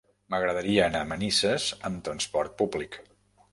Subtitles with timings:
[0.33, 3.01] M'agradaria anar a Manises amb transport públic.